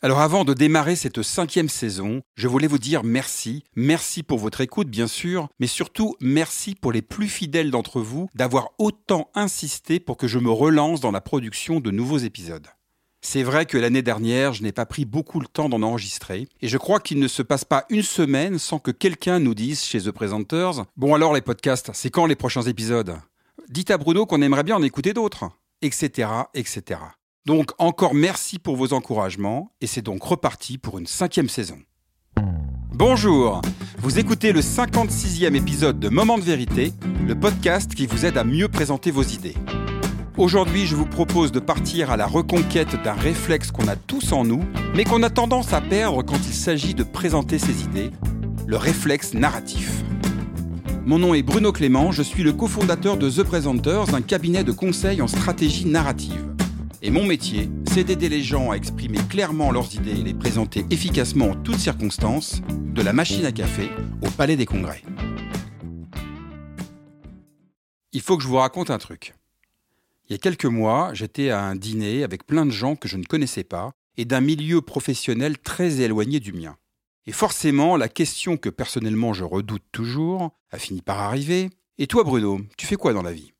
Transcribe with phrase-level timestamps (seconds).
[0.00, 3.64] Alors avant de démarrer cette cinquième saison, je voulais vous dire merci.
[3.74, 8.28] Merci pour votre écoute, bien sûr, mais surtout merci pour les plus fidèles d'entre vous
[8.36, 12.68] d'avoir autant insisté pour que je me relance dans la production de nouveaux épisodes.
[13.22, 16.68] C'est vrai que l'année dernière, je n'ai pas pris beaucoup le temps d'en enregistrer, et
[16.68, 20.00] je crois qu'il ne se passe pas une semaine sans que quelqu'un nous dise chez
[20.00, 23.16] The Presenters Bon alors les podcasts, c'est quand les prochains épisodes?
[23.68, 25.50] Dites à Bruno qu'on aimerait bien en écouter d'autres,
[25.82, 27.00] etc., etc.
[27.46, 31.78] Donc encore merci pour vos encouragements et c'est donc reparti pour une cinquième saison.
[32.92, 33.62] Bonjour,
[33.98, 36.92] vous écoutez le 56e épisode de Moment de vérité,
[37.26, 39.54] le podcast qui vous aide à mieux présenter vos idées.
[40.36, 44.44] Aujourd'hui, je vous propose de partir à la reconquête d'un réflexe qu'on a tous en
[44.44, 44.62] nous,
[44.94, 48.10] mais qu'on a tendance à perdre quand il s'agit de présenter ses idées,
[48.66, 50.02] le réflexe narratif.
[51.06, 54.72] Mon nom est Bruno Clément, je suis le cofondateur de The Presenters, un cabinet de
[54.72, 56.44] conseil en stratégie narrative.
[57.00, 60.84] Et mon métier, c'est d'aider les gens à exprimer clairement leurs idées et les présenter
[60.90, 63.88] efficacement en toutes circonstances, de la machine à café
[64.20, 65.02] au palais des congrès.
[68.12, 69.34] Il faut que je vous raconte un truc.
[70.28, 73.16] Il y a quelques mois, j'étais à un dîner avec plein de gens que je
[73.16, 76.76] ne connaissais pas et d'un milieu professionnel très éloigné du mien.
[77.26, 81.70] Et forcément, la question que personnellement je redoute toujours a fini par arriver.
[81.98, 83.52] Et toi Bruno, tu fais quoi dans la vie?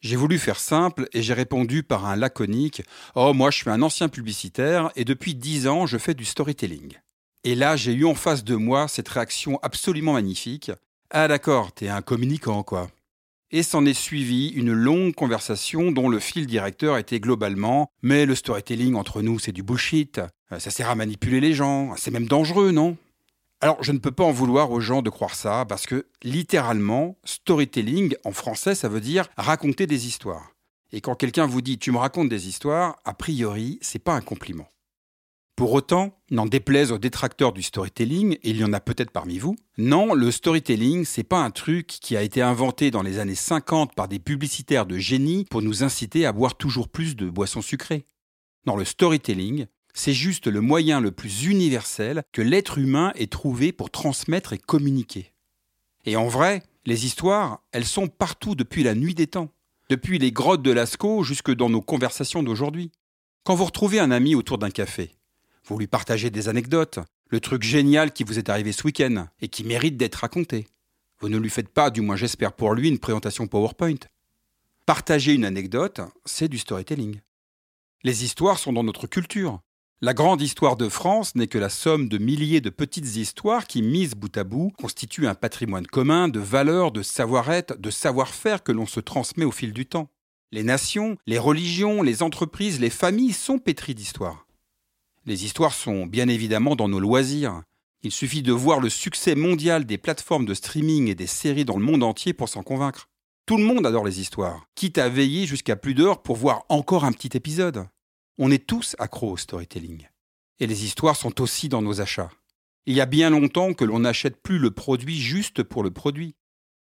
[0.00, 2.82] J'ai voulu faire simple et j'ai répondu par un laconique
[3.16, 6.94] Oh, moi je suis un ancien publicitaire et depuis dix ans je fais du storytelling.
[7.42, 10.70] Et là j'ai eu en face de moi cette réaction absolument magnifique
[11.10, 12.90] Ah d'accord, t'es un communicant quoi.
[13.50, 18.36] Et s'en est suivi une longue conversation dont le fil directeur était globalement Mais le
[18.36, 20.20] storytelling entre nous c'est du bullshit,
[20.58, 22.96] ça sert à manipuler les gens, c'est même dangereux, non?
[23.60, 27.18] Alors, je ne peux pas en vouloir aux gens de croire ça, parce que littéralement,
[27.24, 30.52] storytelling, en français, ça veut dire raconter des histoires.
[30.92, 34.20] Et quand quelqu'un vous dit tu me racontes des histoires, a priori, c'est pas un
[34.20, 34.68] compliment.
[35.56, 39.38] Pour autant, n'en déplaise aux détracteurs du storytelling, et il y en a peut-être parmi
[39.38, 43.34] vous, non, le storytelling, c'est pas un truc qui a été inventé dans les années
[43.34, 47.60] 50 par des publicitaires de génie pour nous inciter à boire toujours plus de boissons
[47.60, 48.06] sucrées.
[48.66, 53.72] Non, le storytelling, c'est juste le moyen le plus universel que l'être humain ait trouvé
[53.72, 55.32] pour transmettre et communiquer.
[56.04, 59.52] Et en vrai, les histoires, elles sont partout depuis la nuit des temps,
[59.90, 62.92] depuis les grottes de Lascaux jusque dans nos conversations d'aujourd'hui.
[63.44, 65.12] Quand vous retrouvez un ami autour d'un café,
[65.64, 69.48] vous lui partagez des anecdotes, le truc génial qui vous est arrivé ce week-end et
[69.48, 70.66] qui mérite d'être raconté.
[71.20, 73.98] Vous ne lui faites pas, du moins j'espère pour lui, une présentation PowerPoint.
[74.86, 77.20] Partager une anecdote, c'est du storytelling.
[78.04, 79.60] Les histoires sont dans notre culture.
[80.00, 83.82] La grande histoire de France n'est que la somme de milliers de petites histoires qui,
[83.82, 88.70] mises bout à bout, constituent un patrimoine commun de valeurs, de savoir-être, de savoir-faire que
[88.70, 90.08] l'on se transmet au fil du temps.
[90.52, 94.46] Les nations, les religions, les entreprises, les familles sont pétries d'histoires.
[95.26, 97.62] Les histoires sont bien évidemment dans nos loisirs.
[98.04, 101.76] Il suffit de voir le succès mondial des plateformes de streaming et des séries dans
[101.76, 103.08] le monde entier pour s'en convaincre.
[103.46, 107.04] Tout le monde adore les histoires, quitte à veiller jusqu'à plus d'heures pour voir encore
[107.04, 107.88] un petit épisode.
[108.40, 110.06] On est tous accros au storytelling.
[110.60, 112.30] Et les histoires sont aussi dans nos achats.
[112.86, 116.36] Il y a bien longtemps que l'on n'achète plus le produit juste pour le produit.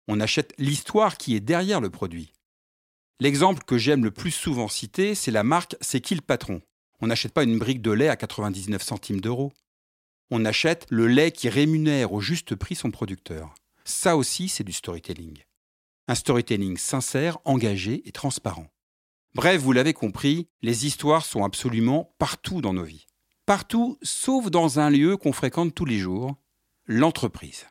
[0.07, 2.31] On achète l'histoire qui est derrière le produit.
[3.19, 6.61] L'exemple que j'aime le plus souvent citer, c'est la marque C'est qui le patron?
[7.01, 9.51] On n'achète pas une brique de lait à 99 centimes d'euros.
[10.29, 13.55] On achète le lait qui rémunère au juste prix son producteur.
[13.83, 15.39] Ça aussi, c'est du storytelling.
[16.07, 18.67] Un storytelling sincère, engagé et transparent.
[19.35, 23.05] Bref, vous l'avez compris, les histoires sont absolument partout dans nos vies.
[23.45, 26.35] Partout, sauf dans un lieu qu'on fréquente tous les jours,
[26.85, 27.65] l'entreprise.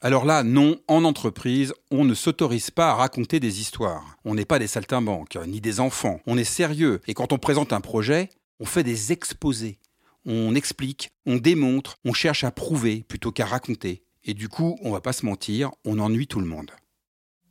[0.00, 4.16] Alors là, non, en entreprise, on ne s'autorise pas à raconter des histoires.
[4.24, 6.20] On n'est pas des saltimbanques, ni des enfants.
[6.26, 7.00] On est sérieux.
[7.08, 8.28] Et quand on présente un projet,
[8.60, 9.78] on fait des exposés.
[10.24, 14.04] On explique, on démontre, on cherche à prouver plutôt qu'à raconter.
[14.24, 16.70] Et du coup, on va pas se mentir, on ennuie tout le monde.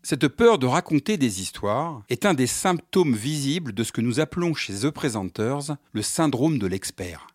[0.10, 4.22] Cette peur de raconter des histoires est un des symptômes visibles de ce que nous
[4.22, 7.28] appelons chez The Presenters le syndrome de l'expert.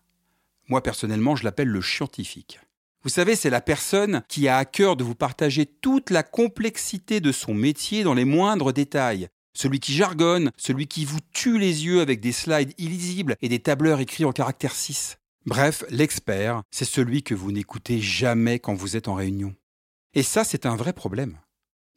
[0.69, 2.59] Moi personnellement, je l'appelle le scientifique.
[3.03, 7.19] Vous savez, c'est la personne qui a à cœur de vous partager toute la complexité
[7.19, 9.27] de son métier dans les moindres détails.
[9.53, 13.59] Celui qui jargonne, celui qui vous tue les yeux avec des slides illisibles et des
[13.59, 15.19] tableurs écrits en caractère 6.
[15.45, 19.53] Bref, l'expert, c'est celui que vous n'écoutez jamais quand vous êtes en réunion.
[20.15, 21.37] Et ça, c'est un vrai problème.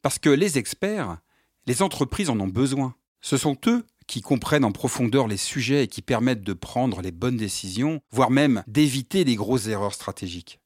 [0.07, 1.17] Parce que les experts,
[1.65, 2.95] les entreprises en ont besoin.
[3.19, 7.11] Ce sont eux qui comprennent en profondeur les sujets et qui permettent de prendre les
[7.11, 10.61] bonnes décisions, voire même d'éviter les grosses erreurs stratégiques.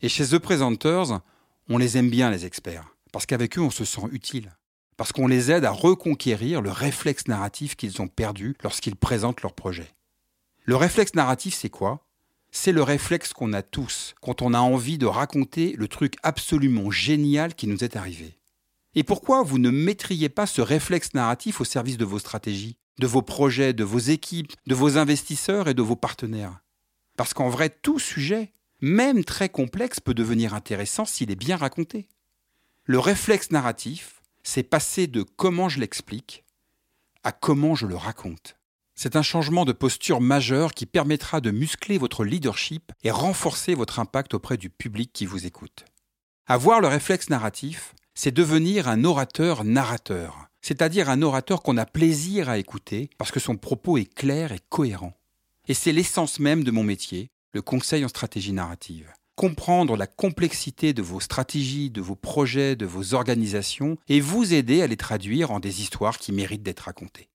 [0.00, 1.18] Et chez The Presenters,
[1.68, 4.56] on les aime bien, les experts, parce qu'avec eux, on se sent utile,
[4.96, 9.54] parce qu'on les aide à reconquérir le réflexe narratif qu'ils ont perdu lorsqu'ils présentent leur
[9.54, 9.92] projet.
[10.66, 12.06] Le réflexe narratif, c'est quoi?
[12.52, 16.92] C'est le réflexe qu'on a tous quand on a envie de raconter le truc absolument
[16.92, 18.38] génial qui nous est arrivé.
[18.94, 23.06] Et pourquoi vous ne mettriez pas ce réflexe narratif au service de vos stratégies, de
[23.06, 26.60] vos projets, de vos équipes, de vos investisseurs et de vos partenaires?
[27.16, 32.08] Parce qu'en vrai, tout sujet, même très complexe, peut devenir intéressant s'il est bien raconté.
[32.84, 36.44] Le réflexe narratif, c'est passer de comment je l'explique
[37.24, 38.56] à comment je le raconte.
[38.94, 43.98] C'est un changement de posture majeur qui permettra de muscler votre leadership et renforcer votre
[43.98, 45.86] impact auprès du public qui vous écoute.
[46.46, 52.48] Avoir le réflexe narratif, c'est devenir un orateur narrateur, c'est-à-dire un orateur qu'on a plaisir
[52.48, 55.14] à écouter parce que son propos est clair et cohérent.
[55.66, 59.12] Et c'est l'essence même de mon métier, le conseil en stratégie narrative.
[59.34, 64.82] Comprendre la complexité de vos stratégies, de vos projets, de vos organisations et vous aider
[64.82, 67.28] à les traduire en des histoires qui méritent d'être racontées.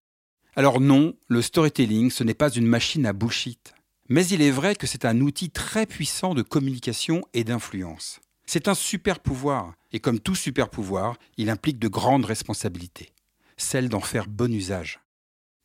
[0.56, 3.74] Alors non, le storytelling, ce n'est pas une machine à bullshit.
[4.08, 8.22] Mais il est vrai que c'est un outil très puissant de communication et d'influence.
[8.52, 13.14] C'est un super pouvoir, et comme tout super pouvoir, il implique de grandes responsabilités,
[13.58, 15.02] celle d'en faire bon usage.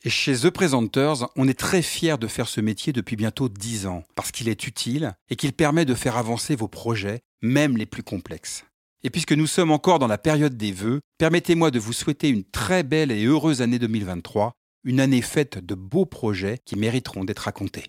[0.05, 3.87] Et chez The Presenters, on est très fiers de faire ce métier depuis bientôt dix
[3.87, 7.87] ans, parce qu'il est utile et qu'il permet de faire avancer vos projets, même les
[7.87, 8.67] plus complexes.
[9.03, 12.45] Et puisque nous sommes encore dans la période des vœux, permettez-moi de vous souhaiter une
[12.45, 14.53] très belle et heureuse année 2023
[14.85, 17.85] une année faite de beaux projets qui mériteront d'être racontés.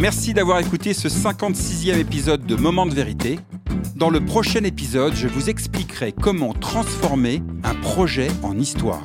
[0.00, 3.40] Merci d'avoir écouté ce 56e épisode de Moment de vérité.
[3.96, 9.02] Dans le prochain épisode, je vous expliquerai comment transformer un projet en histoire.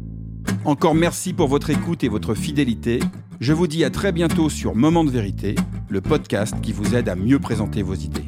[0.66, 3.00] Encore merci pour votre écoute et votre fidélité.
[3.40, 5.56] Je vous dis à très bientôt sur Moment de vérité,
[5.88, 8.26] le podcast qui vous aide à mieux présenter vos idées.